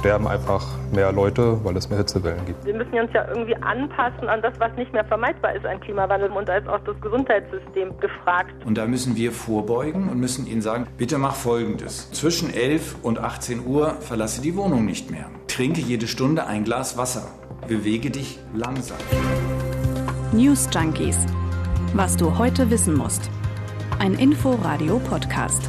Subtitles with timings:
[0.00, 2.64] sterben einfach mehr Leute, weil es mehr Hitzewellen gibt.
[2.64, 6.30] Wir müssen uns ja irgendwie anpassen an das, was nicht mehr vermeidbar ist, ein Klimawandel.
[6.30, 8.54] Und da ist auch das Gesundheitssystem gefragt.
[8.64, 12.10] Und da müssen wir vorbeugen und müssen ihnen sagen, bitte mach Folgendes.
[12.12, 15.26] Zwischen 11 und 18 Uhr verlasse die Wohnung nicht mehr.
[15.48, 17.28] Trinke jede Stunde ein Glas Wasser.
[17.68, 18.96] Bewege dich langsam.
[20.32, 21.18] News Junkies.
[21.92, 23.28] Was du heute wissen musst.
[23.98, 25.68] Ein Info-Radio-Podcast.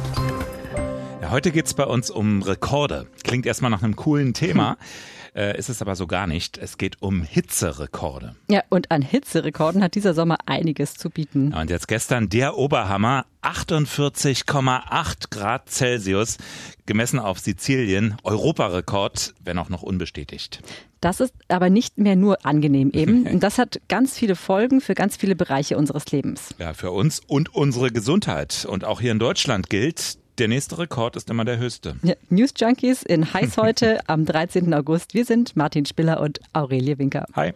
[1.32, 3.06] Heute geht es bei uns um Rekorde.
[3.24, 4.76] Klingt erstmal nach einem coolen Thema.
[5.34, 6.58] Äh, ist es aber so gar nicht.
[6.58, 8.36] Es geht um Hitzerekorde.
[8.50, 11.54] Ja, und an Hitzerekorden hat dieser Sommer einiges zu bieten.
[11.54, 16.36] Und jetzt gestern der Oberhammer, 48,8 Grad Celsius,
[16.84, 20.60] gemessen auf Sizilien, Europarekord, wenn auch noch unbestätigt.
[21.00, 23.26] Das ist aber nicht mehr nur angenehm eben.
[23.26, 26.54] Und das hat ganz viele Folgen für ganz viele Bereiche unseres Lebens.
[26.58, 28.66] Ja, für uns und unsere Gesundheit.
[28.68, 31.96] Und auch hier in Deutschland gilt, der nächste Rekord ist immer der höchste.
[32.02, 34.72] Ja, News Junkies in Heiß heute am 13.
[34.74, 35.14] August.
[35.14, 37.26] Wir sind Martin Spiller und Aurelie Winker.
[37.34, 37.52] Hi.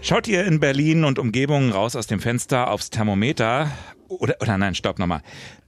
[0.00, 3.70] Schaut ihr in Berlin und Umgebungen raus aus dem Fenster aufs Thermometer?
[4.08, 5.22] Oder, oder nein, stopp nochmal.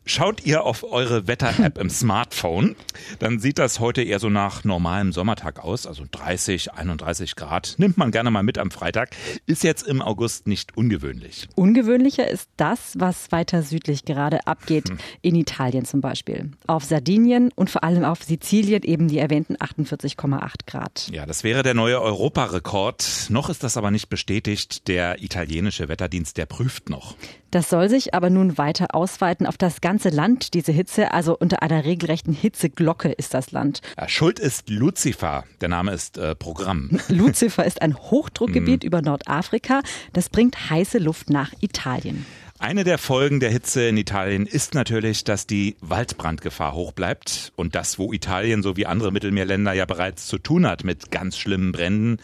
[0.09, 2.77] Schaut ihr auf eure Wetter-App im Smartphone,
[3.19, 7.75] dann sieht das heute eher so nach normalem Sommertag aus, also 30, 31 Grad.
[7.79, 9.11] Nimmt man gerne mal mit am Freitag.
[9.47, 11.49] Ist jetzt im August nicht ungewöhnlich.
[11.57, 14.99] Ungewöhnlicher ist das, was weiter südlich gerade abgeht, hm.
[15.23, 16.53] in Italien zum Beispiel.
[16.69, 21.09] Auf Sardinien und vor allem auf Sizilien eben die erwähnten 48,8 Grad.
[21.11, 23.27] Ja, das wäre der neue Europarekord.
[23.29, 24.87] Noch ist das aber nicht bestätigt.
[24.87, 27.17] Der italienische Wetterdienst, der prüft noch.
[27.57, 31.15] Das soll sich aber nun weiter ausweiten auf das ganze Land, diese Hitze.
[31.15, 33.81] Also unter einer regelrechten Hitzeglocke ist das Land.
[33.97, 35.45] Ja, Schuld ist Lucifer.
[35.63, 37.01] Der Name ist äh, Programm.
[37.09, 38.87] Lucifer ist ein Hochdruckgebiet mm.
[38.87, 39.81] über Nordafrika.
[40.13, 42.27] Das bringt heiße Luft nach Italien.
[42.59, 47.55] Eine der Folgen der Hitze in Italien ist natürlich, dass die Waldbrandgefahr hoch bleibt.
[47.57, 51.39] Und das, wo Italien so wie andere Mittelmeerländer ja bereits zu tun hat mit ganz
[51.39, 52.19] schlimmen Bränden.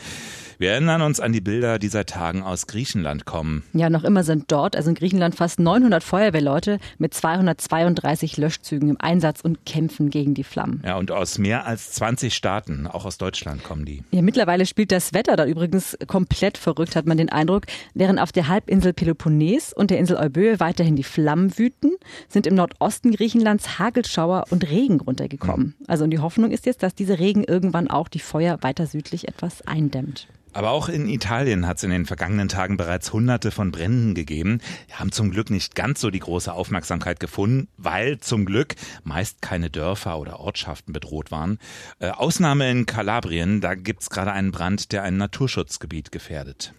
[0.63, 3.65] Wir erinnern uns an die Bilder, die seit Tagen aus Griechenland kommen.
[3.73, 8.97] Ja, noch immer sind dort, also in Griechenland, fast 900 Feuerwehrleute mit 232 Löschzügen im
[9.01, 10.81] Einsatz und kämpfen gegen die Flammen.
[10.87, 14.05] Ja, und aus mehr als 20 Staaten, auch aus Deutschland kommen die.
[14.13, 17.65] Ja, mittlerweile spielt das Wetter da übrigens komplett verrückt, hat man den Eindruck.
[17.95, 21.91] Während auf der Halbinsel Peloponnes und der Insel Euböe weiterhin die Flammen wüten,
[22.29, 25.75] sind im Nordosten Griechenlands Hagelschauer und Regen runtergekommen.
[25.77, 25.87] Mhm.
[25.89, 29.27] Also und die Hoffnung ist jetzt, dass dieser Regen irgendwann auch die Feuer weiter südlich
[29.27, 30.29] etwas eindämmt.
[30.53, 34.61] Aber auch in Italien hat es in den vergangenen Tagen bereits hunderte von Bränden gegeben.
[34.91, 39.41] Die haben zum Glück nicht ganz so die große Aufmerksamkeit gefunden, weil zum Glück meist
[39.41, 41.59] keine Dörfer oder Ortschaften bedroht waren.
[42.01, 46.75] Äh, Ausnahme in Kalabrien, da gibt's gerade einen Brand, der ein Naturschutzgebiet gefährdet.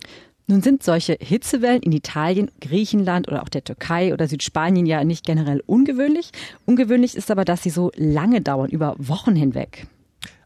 [0.46, 5.26] Nun sind solche Hitzewellen in Italien, Griechenland oder auch der Türkei oder Südspanien ja nicht
[5.26, 6.32] generell ungewöhnlich.
[6.66, 9.88] Ungewöhnlich ist aber, dass sie so lange dauern, über Wochen hinweg.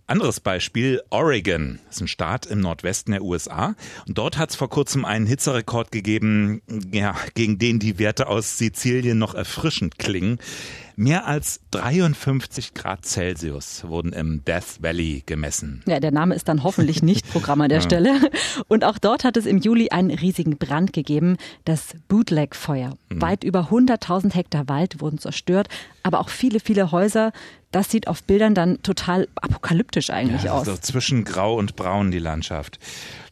[0.10, 3.76] Anderes Beispiel, Oregon, das ist ein Staat im Nordwesten der USA.
[4.08, 6.62] Und dort hat es vor kurzem einen Hitzerekord gegeben,
[6.94, 10.40] ja, gegen den die Werte aus Sizilien noch erfrischend klingen.
[10.96, 15.84] Mehr als 53 Grad Celsius wurden im Death Valley gemessen.
[15.86, 18.32] Ja, der Name ist dann hoffentlich nicht Programm an der Stelle.
[18.70, 21.36] Und auch dort hat es im Juli einen riesigen Brand gegeben,
[21.66, 22.98] das Bootleg-Feuer.
[23.10, 23.22] Mhm.
[23.22, 25.68] Weit über 100.000 Hektar Wald wurden zerstört,
[26.02, 27.34] aber auch viele, viele Häuser.
[27.78, 30.66] Das sieht auf Bildern dann total apokalyptisch eigentlich ja, aus.
[30.66, 32.80] So zwischen Grau und Braun die Landschaft.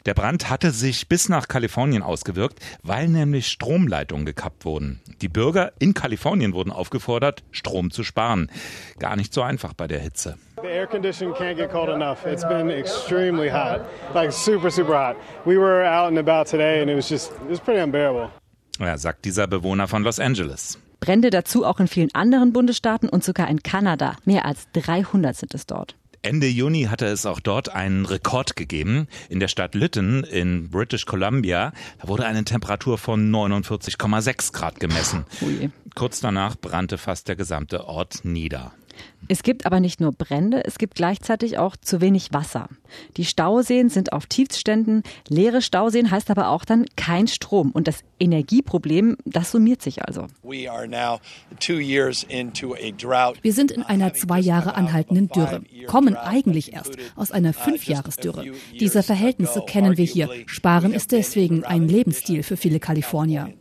[0.06, 5.02] Der Brand hatte sich bis nach Kalifornien ausgewirkt, weil nämlich Stromleitungen gekappt wurden.
[5.22, 8.52] Die Bürger in Kalifornien wurden aufgefordert, Strom zu sparen.
[9.00, 10.38] Gar nicht so einfach bei der Hitze.
[10.62, 12.24] The air conditioning can't get cold enough.
[12.24, 13.82] It's been extremely hot,
[14.14, 15.16] like super, super hot.
[15.44, 18.30] We were out and about today and it was just, it was pretty unbearable.
[18.78, 20.78] Ja, sagt dieser Bewohner von Los Angeles.
[21.06, 24.16] Brände dazu auch in vielen anderen Bundesstaaten und sogar in Kanada.
[24.26, 25.96] Mehr als 300 sind es dort.
[26.24, 29.08] Ende Juni hatte es auch dort einen Rekord gegeben.
[29.30, 35.26] In der Stadt Lytton in British Columbia wurde eine Temperatur von 49,6 Grad gemessen.
[35.44, 35.70] Ui.
[35.94, 38.72] Kurz danach brannte fast der gesamte Ort nieder.
[39.28, 42.70] Es gibt aber nicht nur Brände, es gibt gleichzeitig auch zu wenig Wasser.
[43.18, 47.72] Die Stauseen sind auf Tiefständen, leere Stauseen heißt aber auch dann kein Strom.
[47.72, 50.28] Und das Energieproblem, das summiert sich also.
[53.42, 58.52] Wir sind in einer zwei Jahre anhaltenden Dürre, kommen eigentlich erst aus einer Fünfjahresdürre.
[58.80, 60.30] Diese Verhältnisse kennen wir hier.
[60.46, 63.52] Sparen ist deswegen ein Lebensstil für viele Kalifornier.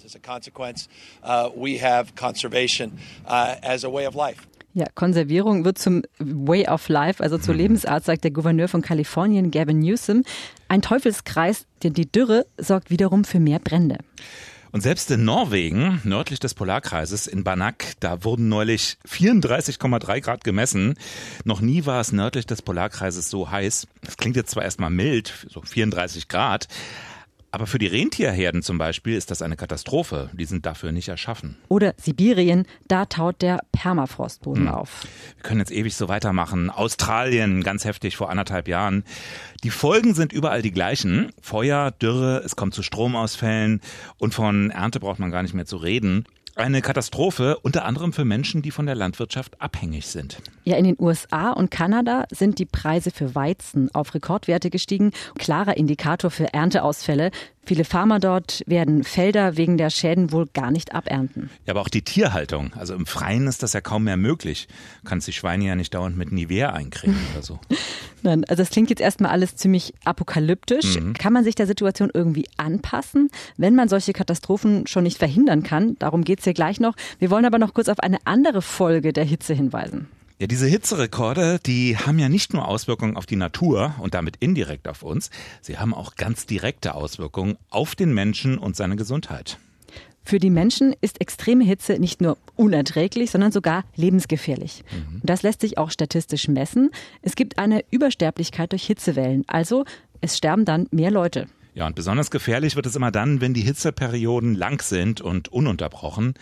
[4.77, 7.61] Ja, Konservierung wird zum Way of Life, also zur mhm.
[7.61, 10.25] Lebensart, sagt der Gouverneur von Kalifornien, Gavin Newsom.
[10.67, 13.99] Ein Teufelskreis, denn die Dürre sorgt wiederum für mehr Brände.
[14.73, 20.95] Und selbst in Norwegen, nördlich des Polarkreises in Banak, da wurden neulich 34,3 Grad gemessen.
[21.45, 23.87] Noch nie war es nördlich des Polarkreises so heiß.
[24.03, 26.67] Das klingt jetzt zwar erstmal mild, so 34 Grad,
[27.55, 30.29] aber für die Rentierherden zum Beispiel ist das eine Katastrophe.
[30.33, 31.57] Die sind dafür nicht erschaffen.
[31.69, 34.75] Oder Sibirien, da taut der Permafrostboden hm.
[34.75, 35.07] auf.
[35.37, 36.69] Wir können jetzt ewig so weitermachen.
[36.69, 39.05] Australien, ganz heftig vor anderthalb Jahren.
[39.63, 41.31] Die Folgen sind überall die gleichen.
[41.41, 43.81] Feuer, Dürre, es kommt zu Stromausfällen
[44.19, 46.27] und von Ernte braucht man gar nicht mehr zu reden.
[46.57, 50.41] Eine Katastrophe, unter anderem für Menschen, die von der Landwirtschaft abhängig sind.
[50.63, 55.11] Ja, in den USA und Kanada sind die Preise für Weizen auf Rekordwerte gestiegen.
[55.37, 57.33] Klarer Indikator für Ernteausfälle.
[57.67, 61.51] Viele Farmer dort werden Felder wegen der Schäden wohl gar nicht abernten.
[61.67, 62.73] Ja, aber auch die Tierhaltung.
[62.75, 64.69] Also im Freien ist das ja kaum mehr möglich.
[65.05, 67.59] Kannst die Schweine ja nicht dauernd mit Nivea eincremen oder so.
[68.23, 70.99] Nein, also es klingt jetzt erstmal alles ziemlich apokalyptisch.
[70.99, 71.15] Mhm.
[71.15, 75.97] Kann man sich der Situation irgendwie anpassen, wenn man solche Katastrophen schon nicht verhindern kann?
[75.99, 76.95] Darum geht es hier gleich noch.
[77.19, 80.09] Wir wollen aber noch kurz auf eine andere Folge der Hitze hinweisen.
[80.45, 84.89] Ja, diese Hitzerekorde, die haben ja nicht nur Auswirkungen auf die Natur und damit indirekt
[84.89, 85.31] auf uns,
[85.63, 89.57] sie haben auch ganz direkte Auswirkungen auf den Menschen und seine Gesundheit.
[90.23, 94.85] Für die Menschen ist extreme Hitze nicht nur unerträglich, sondern sogar lebensgefährlich.
[94.91, 95.21] Mhm.
[95.23, 96.91] Und das lässt sich auch statistisch messen.
[97.23, 99.87] Es gibt eine Übersterblichkeit durch Hitzewellen, also
[100.21, 101.47] es sterben dann mehr Leute.
[101.73, 106.35] Ja, und besonders gefährlich wird es immer dann, wenn die Hitzeperioden lang sind und ununterbrochen.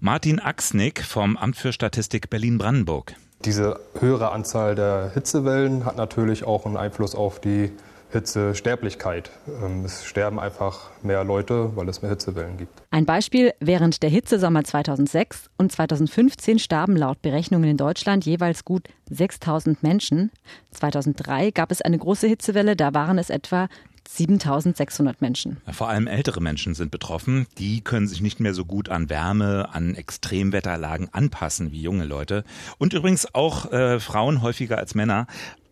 [0.00, 3.14] Martin Axnick vom Amt für Statistik Berlin-Brandenburg.
[3.44, 7.70] Diese höhere Anzahl der Hitzewellen hat natürlich auch einen Einfluss auf die
[8.10, 9.30] Hitzesterblichkeit.
[9.62, 12.82] Ähm, es sterben einfach mehr Leute, weil es mehr Hitzewellen gibt.
[12.90, 18.88] Ein Beispiel, während der Hitzesommer 2006 und 2015 starben laut Berechnungen in Deutschland jeweils gut
[19.10, 20.30] 6000 Menschen.
[20.70, 23.68] 2003 gab es eine große Hitzewelle, da waren es etwa
[24.08, 25.58] 7600 Menschen.
[25.70, 27.46] Vor allem ältere Menschen sind betroffen.
[27.58, 32.44] Die können sich nicht mehr so gut an Wärme, an Extremwetterlagen anpassen wie junge Leute.
[32.78, 35.26] Und übrigens auch äh, Frauen häufiger als Männer.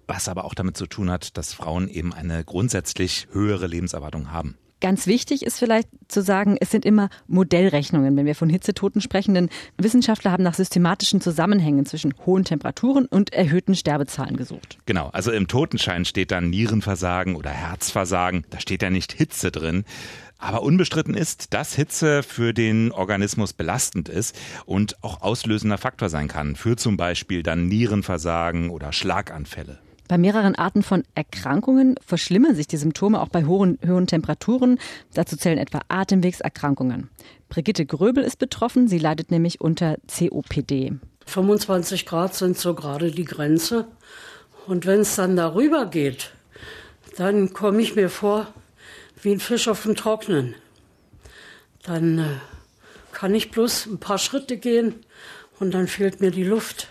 [0.06, 4.58] Was aber auch damit zu tun hat, dass Frauen eben eine grundsätzlich höhere Lebenserwartung haben.
[4.84, 9.32] Ganz wichtig ist vielleicht zu sagen, es sind immer Modellrechnungen, wenn wir von Hitzetoten sprechen,
[9.32, 9.48] denn
[9.78, 14.76] Wissenschaftler haben nach systematischen Zusammenhängen zwischen hohen Temperaturen und erhöhten Sterbezahlen gesucht.
[14.84, 19.86] Genau, also im Totenschein steht dann Nierenversagen oder Herzversagen, da steht ja nicht Hitze drin.
[20.36, 26.28] Aber unbestritten ist, dass Hitze für den Organismus belastend ist und auch auslösender Faktor sein
[26.28, 29.78] kann, für zum Beispiel dann Nierenversagen oder Schlaganfälle.
[30.08, 34.78] Bei mehreren Arten von Erkrankungen verschlimmern sich die Symptome auch bei hohen, hohen Temperaturen.
[35.14, 37.08] Dazu zählen etwa Atemwegserkrankungen.
[37.48, 38.86] Brigitte Gröbel ist betroffen.
[38.86, 40.92] Sie leidet nämlich unter COPD.
[41.26, 43.86] 25 Grad sind so gerade die Grenze.
[44.66, 46.32] Und wenn es dann darüber geht,
[47.16, 48.46] dann komme ich mir vor
[49.22, 50.54] wie ein Fisch auf dem Trocknen.
[51.82, 52.24] Dann äh,
[53.12, 55.04] kann ich bloß ein paar Schritte gehen
[55.60, 56.88] und dann fehlt mir die Luft.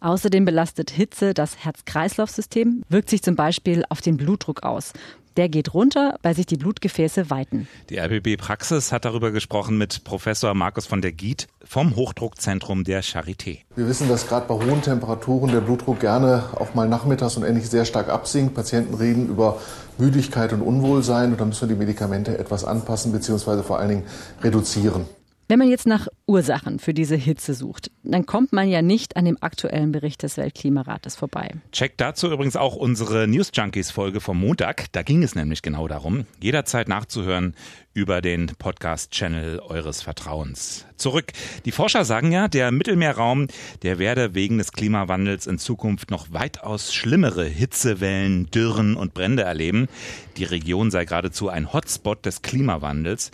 [0.00, 4.92] Außerdem belastet Hitze das Herz-Kreislauf-System, wirkt sich zum Beispiel auf den Blutdruck aus.
[5.36, 7.68] Der geht runter, weil sich die Blutgefäße weiten.
[7.88, 13.04] Die RBB Praxis hat darüber gesprochen mit Professor Markus von der Giet vom Hochdruckzentrum der
[13.04, 13.60] Charité.
[13.76, 17.70] Wir wissen, dass gerade bei hohen Temperaturen der Blutdruck gerne auch mal nachmittags und ähnlich
[17.70, 18.54] sehr stark absinkt.
[18.54, 19.60] Patienten reden über
[19.98, 23.62] Müdigkeit und Unwohlsein und da müssen wir die Medikamente etwas anpassen bzw.
[23.62, 24.04] vor allen Dingen
[24.42, 25.06] reduzieren.
[25.50, 29.24] Wenn man jetzt nach Ursachen für diese Hitze sucht, dann kommt man ja nicht an
[29.24, 31.50] dem aktuellen Bericht des Weltklimarates vorbei.
[31.72, 34.92] Checkt dazu übrigens auch unsere News Junkies Folge vom Montag.
[34.92, 37.56] Da ging es nämlich genau darum, jederzeit nachzuhören
[37.94, 40.86] über den Podcast-Channel eures Vertrauens.
[40.96, 41.32] Zurück.
[41.64, 43.48] Die Forscher sagen ja, der Mittelmeerraum,
[43.82, 49.88] der werde wegen des Klimawandels in Zukunft noch weitaus schlimmere Hitzewellen, Dürren und Brände erleben.
[50.36, 53.32] Die Region sei geradezu ein Hotspot des Klimawandels.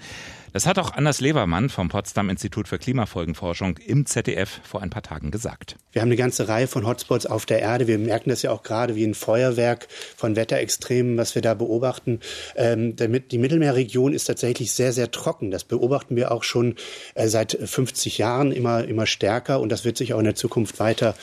[0.53, 5.03] Das hat auch Anders Levermann vom Potsdam Institut für Klimafolgenforschung im ZDF vor ein paar
[5.03, 5.77] Tagen gesagt.
[5.93, 7.87] Wir haben eine ganze Reihe von Hotspots auf der Erde.
[7.87, 12.21] Wir merken das ja auch gerade wie ein Feuerwerk von Wetterextremen, was wir da beobachten.
[12.57, 15.51] Ähm, die Mittelmeerregion ist tatsächlich sehr, sehr trocken.
[15.51, 16.77] Das beobachten wir auch schon
[17.15, 20.79] äh, seit 50 Jahren immer, immer stärker und das wird sich auch in der Zukunft
[20.81, 21.15] weiter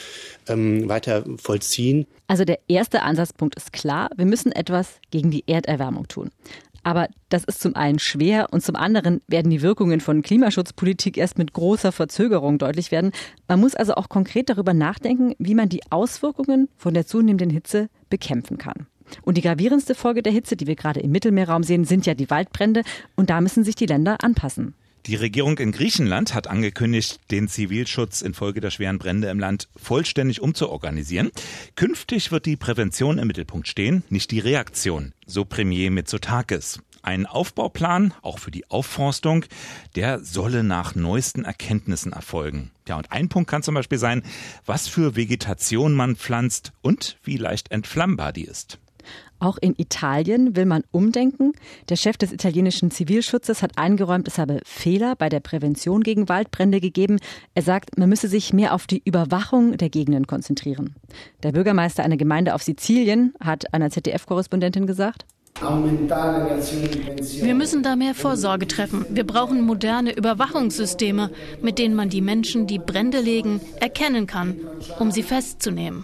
[0.48, 2.08] ähm, weiter vollziehen.
[2.27, 6.32] Also der erste Ansatzpunkt ist klar, wir müssen etwas gegen die Erderwärmung tun.
[6.84, 11.38] Aber das ist zum einen schwer und zum anderen werden die Wirkungen von Klimaschutzpolitik erst
[11.38, 13.12] mit großer Verzögerung deutlich werden.
[13.48, 17.90] Man muss also auch konkret darüber nachdenken, wie man die Auswirkungen von der zunehmenden Hitze
[18.10, 18.88] bekämpfen kann.
[19.22, 22.30] Und die gravierendste Folge der Hitze, die wir gerade im Mittelmeerraum sehen, sind ja die
[22.30, 22.84] Waldbrände.
[23.16, 24.75] Und da müssen sich die Länder anpassen.
[25.05, 30.39] Die Regierung in Griechenland hat angekündigt, den Zivilschutz infolge der schweren Brände im Land vollständig
[30.39, 31.29] umzuorganisieren.
[31.75, 36.79] Künftig wird die Prävention im Mittelpunkt stehen, nicht die Reaktion, so Premier Mitsotakis.
[37.01, 39.43] Ein Aufbauplan, auch für die Aufforstung,
[39.98, 42.72] der solle nach neuesten Erkenntnissen erfolgen.
[42.88, 44.24] Ja, und ein Punkt kann zum Beispiel sein,
[44.65, 48.79] was für Vegetation man pflanzt und wie leicht entflammbar die ist.
[49.39, 51.53] Auch in Italien will man umdenken.
[51.89, 56.79] Der Chef des italienischen Zivilschutzes hat eingeräumt, es habe Fehler bei der Prävention gegen Waldbrände
[56.79, 57.19] gegeben.
[57.55, 60.95] Er sagt, man müsse sich mehr auf die Überwachung der Gegenden konzentrieren.
[61.43, 65.25] Der Bürgermeister einer Gemeinde auf Sizilien hat einer ZDF-Korrespondentin gesagt,
[65.62, 69.05] wir müssen da mehr Vorsorge treffen.
[69.10, 71.29] Wir brauchen moderne Überwachungssysteme,
[71.62, 74.55] mit denen man die Menschen, die Brände legen, erkennen kann,
[75.00, 76.03] um sie festzunehmen.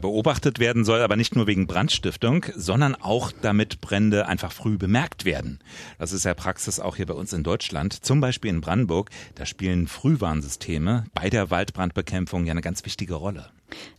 [0.00, 5.24] Beobachtet werden soll aber nicht nur wegen Brandstiftung, sondern auch damit Brände einfach früh bemerkt
[5.24, 5.58] werden.
[5.98, 8.04] Das ist ja Praxis auch hier bei uns in Deutschland.
[8.04, 13.46] Zum Beispiel in Brandenburg, da spielen Frühwarnsysteme bei der Waldbrandbekämpfung ja eine ganz wichtige Rolle.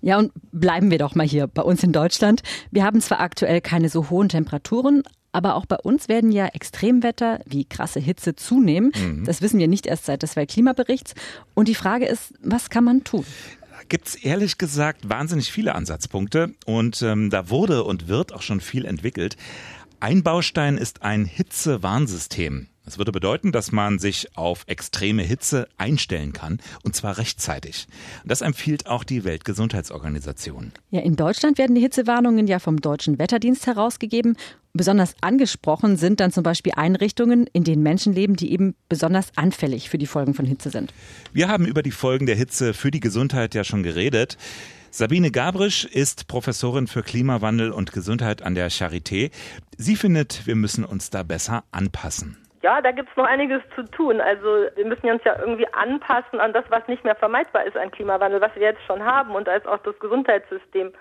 [0.02, 2.42] Ja, und bleiben wir doch mal hier bei uns in Deutschland.
[2.72, 7.40] Wir haben zwar aktuell keine so hohen Temperaturen, aber auch bei uns werden ja Extremwetter
[7.46, 8.92] wie krasse Hitze zunehmen.
[8.96, 9.26] Mhm.
[9.26, 11.14] Das wissen wir nicht erst seit des Weltklimaberichts.
[11.54, 13.26] Und die Frage ist, was kann man tun?
[13.88, 18.62] gibt es ehrlich gesagt wahnsinnig viele Ansatzpunkte und ähm, da wurde und wird auch schon
[18.62, 19.36] viel entwickelt.
[20.02, 22.68] Ein Baustein ist ein Hitzewarnsystem.
[22.86, 27.86] Das würde bedeuten, dass man sich auf extreme Hitze einstellen kann, und zwar rechtzeitig.
[28.24, 30.72] Das empfiehlt auch die Weltgesundheitsorganisation.
[30.90, 34.38] Ja, in Deutschland werden die Hitzewarnungen ja vom Deutschen Wetterdienst herausgegeben.
[34.72, 39.90] Besonders angesprochen sind dann zum Beispiel Einrichtungen, in denen Menschen leben, die eben besonders anfällig
[39.90, 40.94] für die Folgen von Hitze sind.
[41.34, 44.38] Wir haben über die Folgen der Hitze für die Gesundheit ja schon geredet.
[44.92, 49.32] Sabine Gabrisch ist Professorin für Klimawandel und Gesundheit an der Charité.
[49.78, 52.38] Sie findet, wir müssen uns da besser anpassen.
[52.64, 54.20] Ja, da gibt es noch einiges zu tun.
[54.20, 57.92] Also wir müssen uns ja irgendwie anpassen an das, was nicht mehr vermeidbar ist, ein
[57.92, 59.36] Klimawandel, was wir jetzt schon haben.
[59.36, 60.92] Und da ist auch das Gesundheitssystem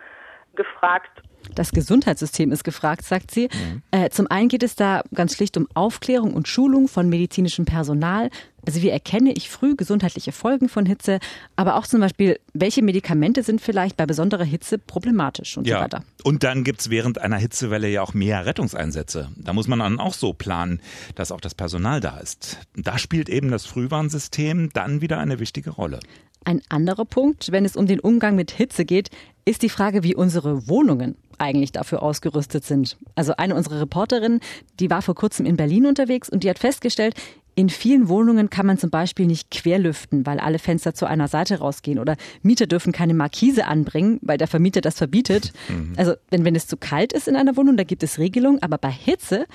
[0.54, 1.22] gefragt.
[1.58, 3.48] Das Gesundheitssystem ist gefragt, sagt sie.
[3.52, 3.82] Mhm.
[3.90, 8.30] Äh, zum einen geht es da ganz schlicht um Aufklärung und Schulung von medizinischem Personal.
[8.64, 11.18] Also wie erkenne ich früh gesundheitliche Folgen von Hitze,
[11.56, 15.78] aber auch zum Beispiel, welche Medikamente sind vielleicht bei besonderer Hitze problematisch und ja.
[15.78, 16.04] so weiter.
[16.22, 19.28] Und dann gibt es während einer Hitzewelle ja auch mehr Rettungseinsätze.
[19.36, 20.80] Da muss man dann auch so planen,
[21.16, 22.58] dass auch das Personal da ist.
[22.76, 25.98] Da spielt eben das Frühwarnsystem dann wieder eine wichtige Rolle.
[26.44, 29.10] Ein anderer Punkt, wenn es um den Umgang mit Hitze geht,
[29.44, 32.96] ist die Frage, wie unsere Wohnungen eigentlich dafür ausgerüstet sind.
[33.14, 34.40] Also eine unserer Reporterinnen,
[34.80, 37.14] die war vor kurzem in Berlin unterwegs und die hat festgestellt,
[37.58, 41.58] in vielen Wohnungen kann man zum Beispiel nicht querlüften, weil alle Fenster zu einer Seite
[41.58, 41.98] rausgehen.
[41.98, 45.52] Oder Mieter dürfen keine Markise anbringen, weil der Vermieter das verbietet.
[45.68, 45.94] Mhm.
[45.96, 48.62] Also wenn, wenn es zu kalt ist in einer Wohnung, da gibt es Regelungen.
[48.62, 49.46] Aber bei Hitze,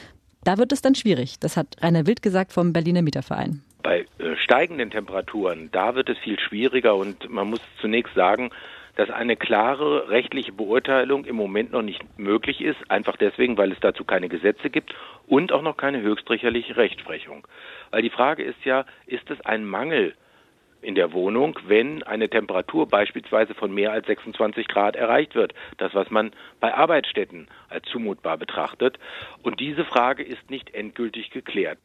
[0.43, 1.39] da wird es dann schwierig.
[1.39, 3.61] Das hat Rainer Wild gesagt vom Berliner Mieterverein.
[3.83, 8.49] Bei äh, steigenden Temperaturen, da wird es viel schwieriger und man muss zunächst sagen,
[8.95, 13.79] dass eine klare rechtliche Beurteilung im Moment noch nicht möglich ist, einfach deswegen, weil es
[13.79, 14.93] dazu keine Gesetze gibt
[15.27, 17.47] und auch noch keine höchstrichterliche Rechtsprechung.
[17.91, 20.13] Weil die Frage ist ja, ist es ein Mangel
[20.83, 25.53] in der Wohnung, wenn eine Temperatur beispielsweise von mehr als 26 Grad erreicht wird.
[25.77, 28.99] Das, was man bei Arbeitsstätten als zumutbar betrachtet.
[29.41, 31.79] Und diese Frage ist nicht endgültig geklärt.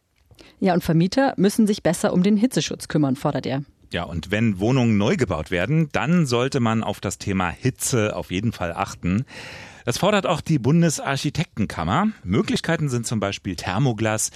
[0.61, 3.63] Ja, und Vermieter müssen sich besser um den Hitzeschutz kümmern, fordert er.
[3.91, 8.31] Ja, und wenn Wohnungen neu gebaut werden, dann sollte man auf das Thema Hitze auf
[8.31, 9.25] jeden Fall achten.
[9.87, 12.09] Das fordert auch die Bundesarchitektenkammer.
[12.23, 14.31] Möglichkeiten sind zum Beispiel Thermoglas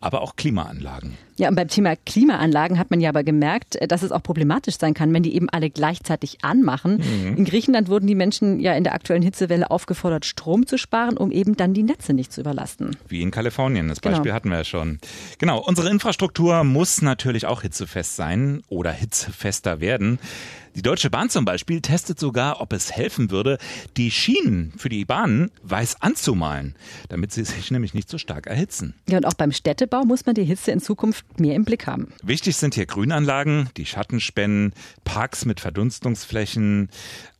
[0.00, 1.16] aber auch Klimaanlagen.
[1.38, 4.94] Ja, und beim Thema Klimaanlagen hat man ja aber gemerkt, dass es auch problematisch sein
[4.94, 6.96] kann, wenn die eben alle gleichzeitig anmachen.
[6.96, 7.36] Mhm.
[7.36, 11.30] In Griechenland wurden die Menschen ja in der aktuellen Hitzewelle aufgefordert, Strom zu sparen, um
[11.30, 12.96] eben dann die Netze nicht zu überlasten.
[13.08, 14.34] Wie in Kalifornien, das Beispiel genau.
[14.34, 14.98] hatten wir ja schon.
[15.38, 20.18] Genau, unsere Infrastruktur muss natürlich auch hitzefest sein oder hitzefester werden.
[20.76, 23.56] Die Deutsche Bahn zum Beispiel testet sogar, ob es helfen würde,
[23.96, 26.74] die Schienen für die Bahnen weiß anzumalen,
[27.08, 28.92] damit sie sich nämlich nicht so stark erhitzen.
[29.08, 32.12] Ja, und auch beim Städtebau muss man die Hitze in Zukunft mehr im Blick haben.
[32.22, 36.90] Wichtig sind hier Grünanlagen, die Schattenspenden, Parks mit Verdunstungsflächen,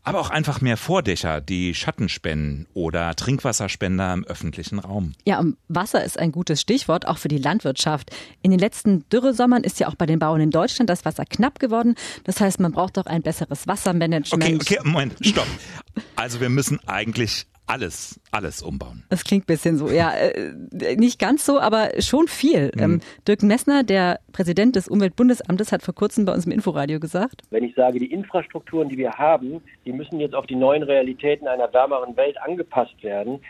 [0.07, 5.15] aber auch einfach mehr Vordächer, die Schatten spenden oder Trinkwasserspender im öffentlichen Raum.
[5.27, 8.15] Ja, Wasser ist ein gutes Stichwort, auch für die Landwirtschaft.
[8.41, 11.59] In den letzten Dürresommern ist ja auch bei den Bauern in Deutschland das Wasser knapp
[11.59, 11.97] geworden.
[12.23, 14.45] Das heißt, man braucht doch ein besseres Wassermanagement.
[14.45, 15.49] Okay, okay, Moment, stopp.
[16.15, 19.05] Also wir müssen eigentlich alles, alles umbauen.
[19.09, 22.71] Das klingt ein bisschen so, ja, äh, nicht ganz so, aber schon viel.
[22.75, 22.83] Mhm.
[22.83, 27.43] Ähm, Dirk Messner, der Präsident des Umweltbundesamtes, hat vor kurzem bei uns im Inforadio gesagt.
[27.51, 31.49] Wenn ich sage, die Infrastrukturen, die wir haben, die müssen jetzt auf die neuen Realitäten
[31.49, 33.41] einer wärmeren Welt angepasst werden,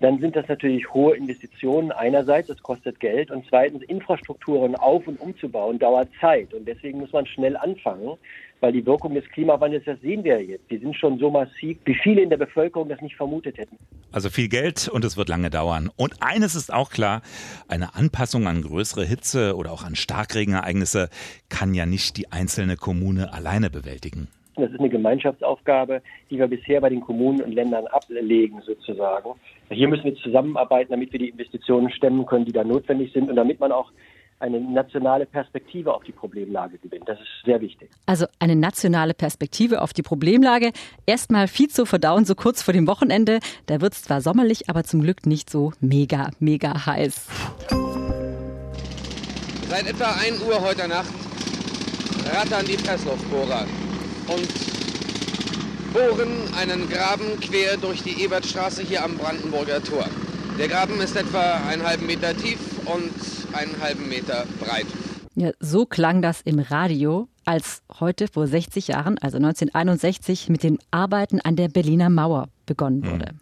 [0.00, 5.20] dann sind das natürlich hohe Investitionen einerseits, das kostet Geld und zweitens Infrastrukturen auf und
[5.20, 8.18] umzubauen dauert Zeit und deswegen muss man schnell anfangen,
[8.64, 11.94] weil die Wirkung des Klimawandels, das sehen wir jetzt, die sind schon so massiv, wie
[12.02, 13.76] viele in der Bevölkerung das nicht vermutet hätten.
[14.10, 15.90] Also viel Geld und es wird lange dauern.
[15.96, 17.20] Und eines ist auch klar,
[17.68, 21.10] eine Anpassung an größere Hitze oder auch an Starkregenereignisse
[21.50, 24.28] kann ja nicht die einzelne Kommune alleine bewältigen.
[24.56, 29.32] Das ist eine Gemeinschaftsaufgabe, die wir bisher bei den Kommunen und Ländern ablegen sozusagen.
[29.68, 33.36] Hier müssen wir zusammenarbeiten, damit wir die Investitionen stemmen können, die da notwendig sind und
[33.36, 33.92] damit man auch
[34.40, 37.08] eine nationale Perspektive auf die Problemlage gewinnt.
[37.08, 37.90] Das ist sehr wichtig.
[38.06, 40.72] Also eine nationale Perspektive auf die Problemlage.
[41.06, 43.38] Erstmal viel zu verdauen, so kurz vor dem Wochenende.
[43.66, 47.26] Da wird es zwar sommerlich, aber zum Glück nicht so mega, mega heiß.
[49.68, 51.12] Seit etwa 1 Uhr heute Nacht
[52.32, 53.66] rattern die Pressluftbohrer
[54.28, 54.48] und
[55.92, 60.06] bohren einen Graben quer durch die Ebertstraße hier am Brandenburger Tor.
[60.58, 63.10] Der Graben ist etwa einen halben Meter tief und
[63.56, 64.86] einen halben Meter breit.
[65.34, 70.78] Ja, so klang das im Radio, als heute vor 60 Jahren, also 1961, mit den
[70.92, 73.10] Arbeiten an der Berliner Mauer begonnen hm.
[73.10, 73.34] wurde.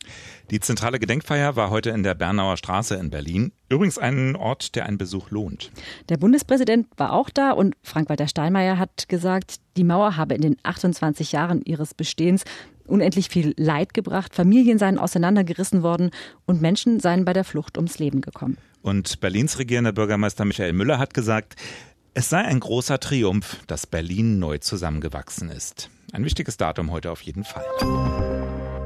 [0.51, 3.53] Die zentrale Gedenkfeier war heute in der Bernauer Straße in Berlin.
[3.69, 5.71] Übrigens ein Ort, der einen Besuch lohnt.
[6.09, 10.57] Der Bundespräsident war auch da und Frank-Walter Steinmeier hat gesagt, die Mauer habe in den
[10.63, 12.45] 28 Jahren ihres Bestehens
[12.87, 16.11] unendlich viel Leid gebracht, Familien seien auseinandergerissen worden
[16.47, 18.59] und Menschen seien bei der Flucht ums Leben gekommen.
[18.83, 21.57] Und Berlins regierender Bürgermeister Michael Müller hat gesagt,
[22.15, 25.89] es sei ein großer Triumph, dass Berlin neu zusammengewachsen ist.
[26.13, 27.65] Ein wichtiges Datum heute auf jeden Fall.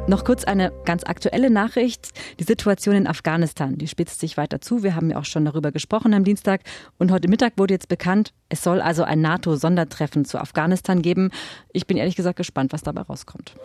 [0.09, 2.11] Noch kurz eine ganz aktuelle Nachricht.
[2.39, 4.85] Die Situation in Afghanistan, die spitzt sich weiter zu.
[4.85, 6.61] Wir haben ja auch schon darüber gesprochen am Dienstag.
[6.97, 11.31] Und heute Mittag wurde jetzt bekannt, es soll also ein NATO-Sondertreffen zu Afghanistan geben.
[11.73, 13.57] Ich bin ehrlich gesagt gespannt, was dabei rauskommt.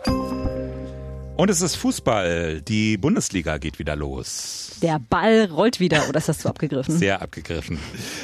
[1.36, 2.60] Und es ist Fußball.
[2.62, 4.78] Die Bundesliga geht wieder los.
[4.82, 6.98] Der Ball rollt wieder, oder ist das zu abgegriffen?
[6.98, 7.78] Sehr abgegriffen.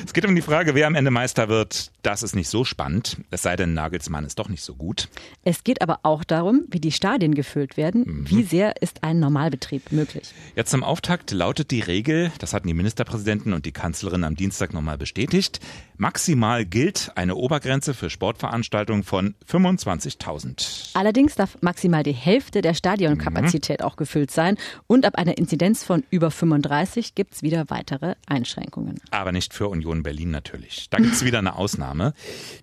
[0.05, 1.91] Es geht um die Frage, wer am Ende Meister wird.
[2.09, 3.19] Das ist nicht so spannend.
[3.31, 5.11] Es sei denn, Nagelsmann ist doch nicht so gut.
[5.45, 8.05] Es geht aber auch darum, wie die Stadien gefüllt werden.
[8.07, 8.31] Mhm.
[8.31, 10.33] Wie sehr ist ein Normalbetrieb möglich?
[10.57, 14.73] Jetzt zum Auftakt lautet die Regel, das hatten die Ministerpräsidenten und die Kanzlerin am Dienstag
[14.73, 15.61] nochmal bestätigt,
[15.99, 20.93] maximal gilt eine Obergrenze für Sportveranstaltungen von 25.000.
[20.95, 23.85] Allerdings darf maximal die Hälfte der Stadionkapazität mhm.
[23.85, 24.57] auch gefüllt sein.
[24.87, 28.99] Und ab einer Inzidenz von über 35 gibt es wieder weitere Einschränkungen.
[29.11, 30.89] Aber nicht für Union Berlin natürlich.
[30.89, 31.98] Da gibt es wieder eine Ausnahme.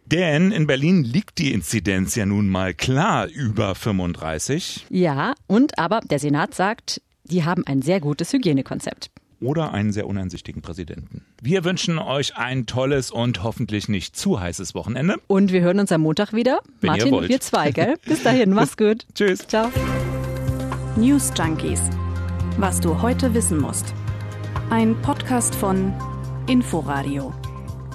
[0.06, 4.88] Denn in Berlin liegt die Inzidenz ja nun mal klar über 35.
[4.90, 9.10] Ja, und aber der Senat sagt, die haben ein sehr gutes Hygienekonzept
[9.42, 11.26] oder einen sehr uneinsichtigen Präsidenten.
[11.42, 15.18] Wir wünschen euch ein tolles und hoffentlich nicht zu heißes Wochenende.
[15.28, 16.60] Und wir hören uns am Montag wieder.
[16.82, 17.96] Wenn Martin, wir zwei, gell?
[18.06, 19.06] Bis dahin, mach's gut.
[19.16, 19.48] Tschüss.
[19.48, 19.72] Ciao.
[20.96, 21.82] News Junkies.
[22.58, 23.94] Was du heute wissen musst.
[24.70, 25.94] Ein Podcast von
[26.48, 27.34] Inforadio.